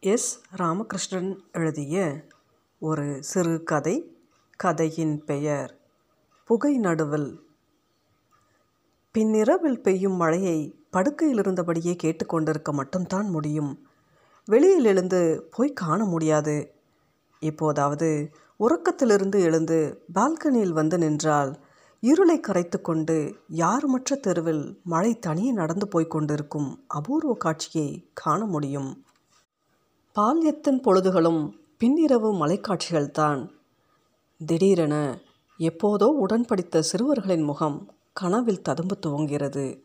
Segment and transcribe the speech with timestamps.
[0.00, 0.40] S.
[0.56, 2.24] Ramakrishnan எழுதிய
[2.78, 4.16] ஒரு சிறுகதை
[4.56, 5.78] கதையின் பெயர்
[6.44, 7.40] புகை நடுவில்.
[9.12, 13.88] பின்னிரவில் பெய்யும் மழையை படுக்கையில் இருந்தபடியே கேட்டுக்கொண்டிருக்க மட்டும்தான் முடியும்.
[14.44, 16.74] வெளியில் எழுந்து போய் காண முடியாது.
[17.38, 18.30] இப்போதாவது
[18.60, 21.58] உறக்கத்திலிருந்து எழுந்து பால்கனியில் வந்து நின்றால்
[22.00, 29.04] இருளை கரைத்து கொண்டு யாருமற்ற தெருவில் மழை தனியே நடந்து போய்க் கொண்டிருக்கும் அபூர்வ காட்சியை காண முடியும்.
[30.18, 31.42] பால்யத்தின் பொழுதுகளும்
[31.80, 33.48] பின்னிரவு மலைக்காட்சிகள்தான்.
[34.38, 35.22] திடீரென
[35.58, 39.82] எப்போதோ உடன் படித்த சிறுவர்களின் முகம் கனவில் ததும்பு துவங்கிறது.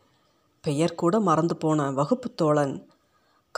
[0.60, 2.88] பெயர் கூட மறந்து போன வகுப்பு தோழன்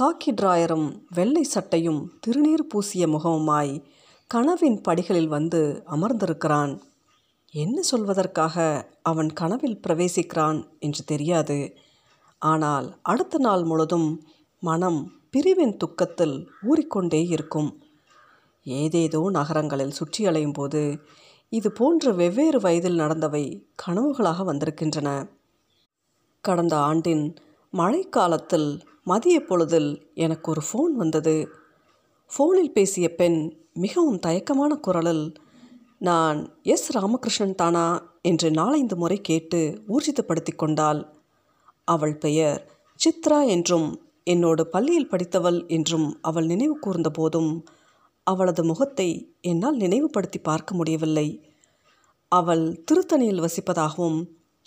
[0.01, 3.85] காக்கி டிராயரும் வெள்ளை சட்டையும் திருநீர் பூசிய முகமுமாய்
[4.27, 6.81] கனவின் படிகளில் வந்து அமர்ந்திருக்கிறான்.
[7.51, 11.75] என்ன சொல்வதற்காக அவன் கனவில் பிரவேசிக்கிறான் என்று தெரியாது.
[12.39, 14.27] ஆனால் அடுத்த நாள் முழுதும்
[14.61, 17.83] மனம் பிரிவின் துக்கத்தில் ஊறிக்கொண்டே இருக்கும்.
[18.65, 20.99] ஏதேதோ நகரங்களில் சுற்றி அலையும் போது
[21.49, 25.29] இது போன்ற வெவ்வேறு வயதில் நடந்தவை கனவுகளாக வந்திருக்கின்றன.
[26.41, 27.35] கடந்த ஆண்டின்
[27.73, 31.49] மழைக்காலத்தில் மதிய பொழுதில் எனக்கு ஒரு ஃபோன் வந்தது.
[32.39, 35.33] ஃபோனில் பேசிய பெண் மிகவும் தயக்கமான குரலில்
[35.99, 36.99] நான் எஸ்.
[36.99, 38.15] ராமகிருஷ்ணன் தானா?
[38.23, 41.15] என்று நாலைந்து முறை கேட்டு ஊர்ஜிதப்படுத்தி கொண்டாள்.
[41.85, 42.71] அவள் பெயர்
[43.05, 47.65] சித்ரா என்றும் என்னோடு பள்ளியில் படித்தவள் என்றும் அவள் நினைவு கூர்ந்த போதும்
[48.23, 49.09] அவளது முகத்தை
[49.41, 51.29] என்னால் நினைவுபடுத்தி பார்க்க முடியவில்லை.
[52.29, 54.19] அவள் திருத்தணியில் வசிப்பதாகவும்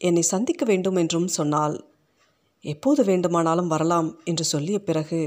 [0.01, 1.75] என்னை சந்திக்க வேண்டும் என்றும் சொன்னாள்.
[2.61, 5.21] எப்போது வேண்டுமானாலும் வரலாம் என்று சொல்லிய பிறகு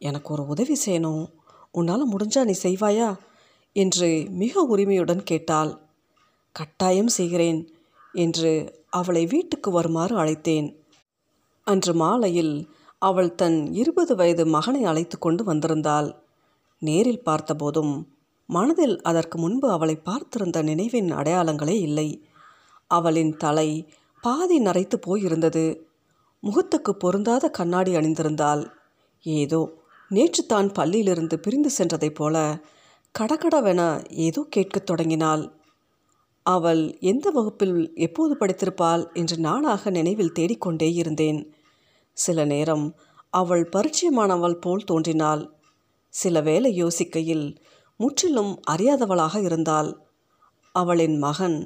[0.00, 1.24] எனக்கு ஒரு உதவி செய்யணும்.
[1.70, 3.10] உன்னால் முடிஞ்சா நீ செய்வாயா?
[3.72, 5.72] என்று மிக உரிமையுடன் கேட்டாள்.
[6.52, 7.60] கட்டாயம் செய்கிறேன்
[8.14, 8.52] என்று
[8.90, 10.68] அவளை வீட்டுக்கு வருமாறு அழைத்தேன்.
[11.66, 12.54] அன்று மாலையில்
[12.98, 16.12] அவள் தன் இருபது வயது மகனை அழைத்து கொண்டு வந்திருந்தாள்.
[16.78, 18.08] நேரில் பார்த்தபோதும்
[18.46, 22.22] மனதில் அதற்கு முன்பு அவளை பார்த்திருந்த நினைவின் அடையாளங்களே இல்லை.
[22.86, 23.88] அவளின் தலை
[24.22, 25.80] பாதி நரைத்து போயிருந்தது.
[26.40, 28.62] முகத்துக்கு பொருந்தாத கண்ணாடி அணிந்திருந்தாள்.
[29.22, 29.60] ஏதோ
[30.08, 32.36] நேற்று தான் பள்ளியிலிருந்து பிரிந்து சென்றதைப் போல
[33.14, 35.44] கடகடவென ஏதோ கேட்கத் தொடங்கினாள்.
[36.42, 41.40] அவள் எந்த வகுப்பில் எப்போது படித்திருப்பாள் என்று நானாக நினைவில் தேடிக்கொண்டே இருந்தேன்.
[42.18, 42.86] சில நேரம்
[43.32, 45.42] அவள் பரிச்சயமானவள் போல் தோன்றினாள்.
[46.14, 47.46] சில வேளை யோசிக்கையில்
[48.00, 49.90] முற்றிலும் அறியாதவளாக இருந்தாள்.
[50.74, 51.58] அவளின் மகன்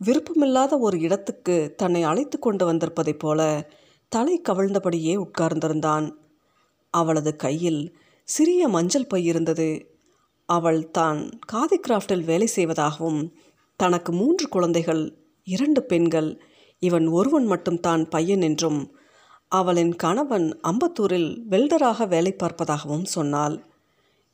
[0.00, 3.40] விருப்பமில்லாத ஒரு இடத்துக்கு தன்னை அழைத்து கொண்டு வந்திருப்பதைப் போல
[4.12, 6.06] தலை கவிழ்ந்தபடியே உட்கார்ந்திருந்தான்.
[6.94, 7.82] அவளது கையில்
[8.28, 9.70] சிறிய மஞ்சள் பை இருந்தது.
[10.48, 11.20] அவள் தான்
[11.52, 13.20] காதி கிராஃப்டில் வேலை செய்வதாகவும்
[13.80, 15.02] தனக்கு மூன்று குழந்தைகள்
[15.46, 16.30] இரண்டு பெண்கள்
[16.82, 18.80] இவன் ஒருவன் மட்டும் தான் பையன் என்றும்
[19.52, 23.64] அவளின் கணவன் அம்பத்தூரில் வெல்டராக வேலை பார்ப்பதாகவும் சொன்னாள்.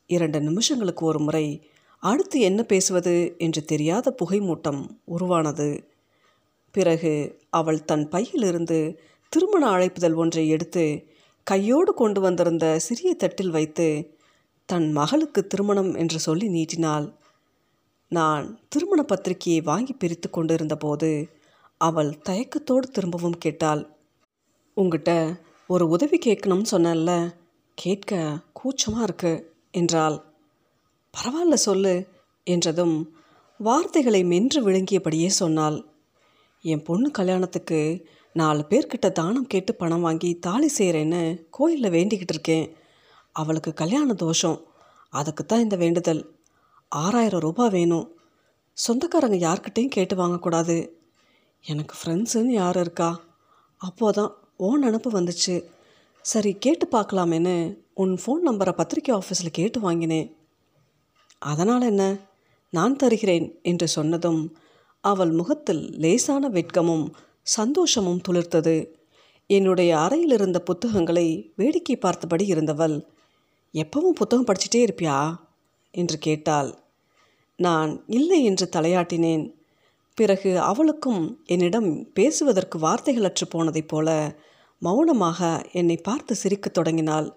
[0.07, 1.69] இரண்டு நிமிஷங்களுக்கு ஒரு முறை
[1.99, 5.89] அடுத்து என்ன பேசுவது என்று தெரியாத புகைமூட்டம் உருவானது.
[6.71, 11.07] பிறகு அவள் தன் பையிலிருந்து திருமண அழைப்புதல் ஒன்றை எடுத்து
[11.43, 14.17] கையோடு கொண்டு வந்திருந்த சிறிய தட்டில் வைத்து
[14.67, 17.15] தன் மகளுக்கு திருமணம் என்று சொல்லி நீட்டினாள்.
[18.09, 21.29] நான் திருமண பத்திரிகையை வாங்கி பிரித்து கொண்டிருந்த போது
[21.77, 23.96] அவள் தயக்கத்தோடு திரும்பவும் கேட்டாள்.
[24.77, 27.35] உங்ககிட்ட ஒரு உதவி கேட்கணும்னு சொன்னேன்ல
[27.75, 30.23] கேட்க கூச்சமாக இருக்கு என்றாள்.
[31.15, 32.09] பரவாயில்ல சொல்லு
[32.45, 33.17] என்றதும்
[33.59, 35.85] வார்த்தைகளை மென்று விழுங்கியபடியே சொன்னாள்.
[36.63, 42.77] என் பொண்ணு கல்யாணத்துக்கு நாலு பேர்கிட்ட தானம் கேட்டு பணம் வாங்கி தாலி செய்கிறேன்னு கோயிலில் வேண்டிக்கிட்டு இருக்கேன்.
[43.33, 44.61] அவளுக்கு கல்யாண தோஷம்.
[45.11, 46.37] அதுக்கு தான் இந்த வேண்டுதல்.
[46.89, 48.19] ஆறாயிரம் ரூபாய் வேணும்.
[48.73, 50.91] சொந்தக்காரங்க யார்கிட்டையும் கேட்டு வாங்கக்கூடாது.
[51.67, 53.21] எனக்கு ஃப்ரெண்ட்ஸுன்னு யார் இருக்கா?
[53.81, 55.65] அப்போதான் ஓன் அனுப்பு வந்துச்சு.
[56.21, 60.37] சரி கேட்டு பார்க்கலாமேன்னு உன் ஃபோன் நம்பரை பத்திரிக்கை ஆஃபீஸில் கேட்டு வாங்கினேன்.
[61.39, 62.17] அதனால் என்ன?
[62.71, 64.57] நான் தருகிறேன் என்று சொன்னதும்
[65.01, 67.11] அவள் முகத்தில் லேசான வெட்கமும்
[67.43, 68.89] சந்தோஷமும் துளிர்த்தது.
[69.47, 73.07] என்னுடைய அறையில் இருந்த புத்தகங்களை வேடிக்கை பார்த்தபடி இருந்தவள்
[73.73, 75.37] எப்பவும் புத்தகம் படிச்சுட்டே இருப்பியா?
[75.91, 76.79] என்று கேட்டாள்.
[77.57, 79.56] நான் இல்லை என்று தலையாட்டினேன்.
[80.19, 84.37] பிறகு அவளுக்கும் என்னிடம் பேசுவதற்கு வார்த்தைகளற்று போனதைப் போல
[84.79, 87.37] மௌனமாக என்னை பார்த்து சிரிக்கத் தொடங்கினாள்.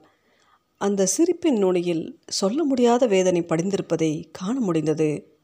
[0.76, 5.38] அந்த சிரிப்பின் நுனியில் சொல்ல முடியாத வேதனை படிந்திருப்பதை காண முடிந்தது.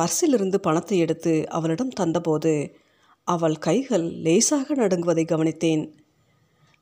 [0.00, 2.74] பர்சிலிருந்து பணத்தை எடுத்து அவளிடம் தந்தபோது
[3.24, 5.92] அவள் கைகள் லேசாக நடுங்குவதை கவனித்தேன்.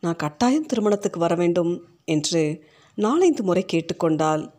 [0.01, 2.65] நான் கட்டாயம் திருமணத்துக்கு வர வேண்டும் என்று
[2.95, 4.53] நாலைந்து முறை கேட்டுக்கொண்டாள்.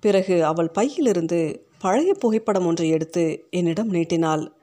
[0.00, 4.60] பிறகு அவள் பையிலிருந்து பழைய புகைப்படம் ஒன்றை எடுத்து என்னிடம் நீட்டினாள்.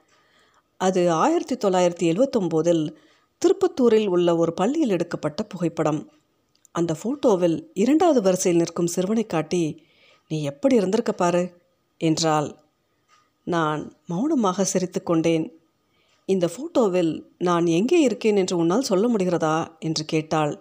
[0.80, 2.94] அது ஆயிரத்தி தொள்ளாயிரத்தி எழுவத்தொம்போதில்
[3.38, 6.10] திருப்பத்தூரில் உள்ள ஒரு பள்ளியில் எடுக்கப்பட்ட புகைப்படம்.
[6.72, 9.82] அந்த ஃபோட்டோவில் இரண்டாவது வரிசையில் நிற்கும் சிறுவனை காட்டி
[10.28, 11.42] நீ எப்படி இருந்திருக்க பாரு?
[11.98, 12.56] என்றாள்.
[13.44, 15.46] நான் மௌனமாக சிரித்து கொண்டேன்.
[16.26, 19.78] இந்த ஃபோட்டோவில் நான் எங்கே இருக்கேன் என்று உன்னால் சொல்ல முடிகிறதா?
[19.78, 20.54] என்று கேட்டாள்.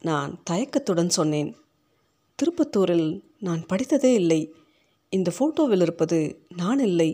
[0.00, 1.56] நான் தயக்கத்துடன் சொன்னேன்.
[2.36, 4.54] திருப்பத்தூரில் நான் படித்ததே இல்லை.
[5.08, 7.10] இந்த ஃபோட்டோவில் இருப்பது நான் இல்லை.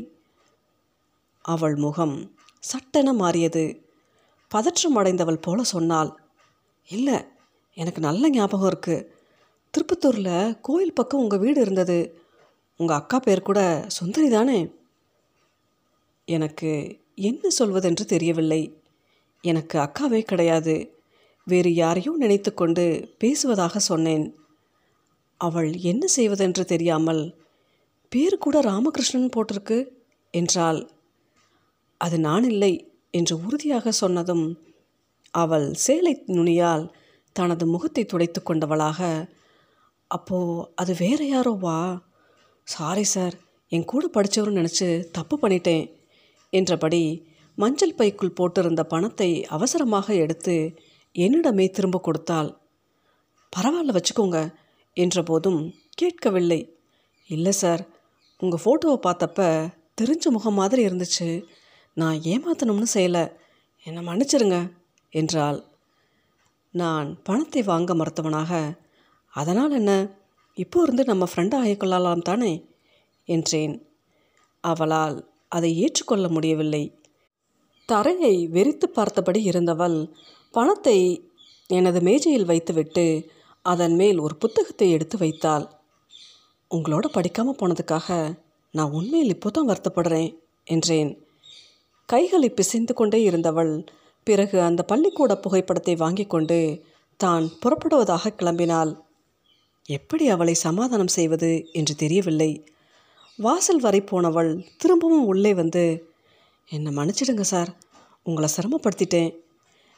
[1.49, 2.17] அவள் முகம்
[2.63, 3.65] சட்டென மாறியது.
[4.51, 6.11] பதற்றம் அடைந்தவள் போல சொன்னாள்
[6.89, 7.19] இல்லை
[7.77, 9.07] எனக்கு நல்ல ஞாபகம் இருக்குது
[9.75, 11.99] திருப்பத்தூரில் கோயில் பக்கம் உங்கள் வீடு இருந்தது.
[12.81, 14.59] உங்கள் அக்கா பேர் கூட சுந்தரி தானே?
[16.29, 16.71] எனக்கு
[17.15, 18.63] என்ன சொல்வதென்று தெரியவில்லை.
[19.45, 20.75] எனக்கு அக்காவே கிடையாது.
[21.47, 22.85] வேறு யாரையோ நினைத்து கொண்டு
[23.19, 24.27] பேசுவதாக சொன்னேன்.
[25.41, 27.23] அவள் என்ன செய்வதென்று தெரியாமல்
[28.13, 29.79] பேர் கூட ராமகிருஷ்ணன் போட்டிருக்கு
[30.35, 30.81] என்றாள்.
[32.01, 32.73] அது நான் இல்லை
[33.11, 34.47] என்று உறுதியாக சொன்னதும்
[35.35, 36.85] அவள் சேலை நுனியால்
[37.33, 39.01] தனது முகத்தை துடைத்து கொண்டவளாக
[40.11, 40.39] அப்போ
[40.75, 41.79] அது வேற யாரோ வா?
[42.67, 43.35] சாரி சார்
[43.73, 45.85] என் கூட படித்தவரும் நினச்சி தப்பு பண்ணிட்டேன்
[46.53, 47.03] என்றபடி
[47.59, 50.55] மஞ்சள் பைக்குள் போட்டிருந்த பணத்தை அவசரமாக எடுத்து
[51.15, 52.51] என்னிடமே திரும்ப கொடுத்தாள்.
[53.53, 54.39] பரவாயில்ல வச்சுக்கோங்க
[54.97, 55.61] என்றபோதும்
[55.95, 56.61] கேட்கவில்லை.
[57.31, 57.83] இல்லை சார்
[58.43, 59.41] உங்கள் ஃபோட்டோவை பார்த்தப்ப
[60.03, 61.29] தெரிஞ்ச முகம் மாதிரி இருந்துச்சு.
[62.01, 63.25] நான் ஏமாத்தணும்னு செய்யலை.
[63.87, 64.59] என்னை மன்னிச்சிருங்க
[65.13, 65.59] என்றாள்.
[66.75, 68.53] நான் பணத்தை வாங்க மறுத்தவனாக
[69.35, 69.93] அதனால் என்ன?
[70.57, 72.53] இப்போ இருந்து நம்ம ஃப்ரெண்டாக ஆகிக்கொள்ளலாம் தானே
[73.29, 73.75] என்றேன்.
[74.65, 75.17] அவளால்
[75.49, 76.85] அதை ஏற்றுக்கொள்ள முடியவில்லை.
[77.89, 79.99] தரையை வெறித்து பார்த்தபடி இருந்தவள்
[80.55, 80.99] பணத்தை
[81.71, 83.07] எனது மேஜையில் வைத்துவிட்டு
[83.65, 85.65] அதன் மேல் ஒரு புத்தகத்தை எடுத்து வைத்தாள்.
[86.71, 88.09] உங்களோட படிக்காமல் போனதுக்காக
[88.75, 90.31] நான் உண்மையில் இப்போ தான் வருத்தப்படுறேன்
[90.67, 91.11] என்றேன்.
[92.09, 93.73] கைகளை பிசைந்து கொண்டே இருந்தவள்
[94.27, 96.59] பிறகு அந்த பள்ளிக்கூட புகைப்படத்தை வாங்கி கொண்டு
[97.21, 98.93] தான் புறப்படுவதாக கிளம்பினாள்.
[99.89, 101.51] எப்படி அவளை சமாதானம் செய்வது?
[101.73, 102.51] என்று தெரியவில்லை.
[103.39, 105.85] வாசல் வரை போனவள் திரும்பவும் உள்ளே வந்து
[106.71, 107.71] என்னை மன்னிச்சிடுங்க சார்
[108.27, 109.31] உங்களை சிரமப்படுத்திட்டேன்.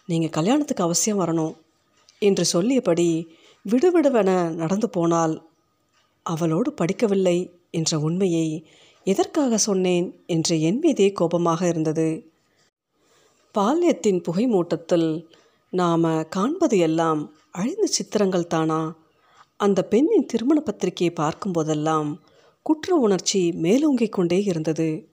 [0.09, 1.55] நீங்கள் கல்யாணத்துக்கு அவசியம் வரணும்
[2.23, 3.09] என்று சொல்லியபடி
[3.65, 5.35] விடுவிடுவென நடந்து போனால்
[6.27, 7.37] அவளோடு படிக்கவில்லை
[7.71, 8.47] என்ற உண்மையை
[9.05, 12.32] எதற்காக சொன்னேன் என்று என் மீதே கோபமாக இருந்தது.
[13.58, 15.26] பால்யத்தின் புகை மூட்டத்தில்
[15.70, 18.97] நாம் காண்பது எல்லாம் அழிந்த சித்திரங்கள் தானா?
[19.56, 22.17] அந்த பெண்ணின் திருமண பத்திரிகையை பார்க்கும்போதெல்லாம்
[22.62, 25.08] குற்ற உணர்ச்சி மேலோங்கிக் கொண்டே இருந்தது.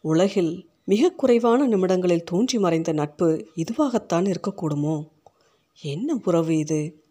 [0.00, 5.08] உலகில் மிக குறைவான நிமிடங்களில் தோன்றி மறைந்த நட்பு இதுவாகத்தான் இருக்கக்கூடுமோ?
[5.80, 7.02] என்ன உறவு இது?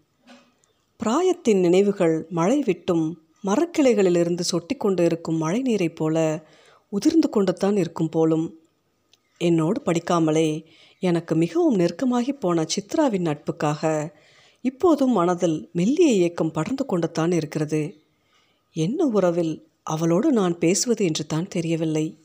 [1.04, 6.46] பிராயத்தின் நினைவுகள் மழை விட்டும் மரக்கிளைகளிலிருந்து சொட்டி கொண்டு இருக்கும் மழை நீரைப் போல
[6.90, 8.60] உதிர்ந்து கொண்டுத்தான் இருக்கும் போலும்.
[9.38, 10.66] என்னோடு படிக்காமலே
[11.00, 14.14] எனக்கு மிகவும் நெருக்கமாகி போன சித்ராவின் நட்புக்காக
[14.62, 18.02] இப்போதும் மனதில் மெல்லிய இயக்கம் படர்ந்து கொண்டுத்தான் இருக்கிறது.
[18.74, 22.18] என்ன உறவில் அவளோடு நான் பேசுவது என்று தான் தெரியவில்லை.